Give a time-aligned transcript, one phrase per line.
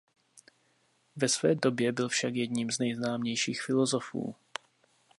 [1.15, 4.35] Ve své době byl však jedním z nejznámějších filosofů.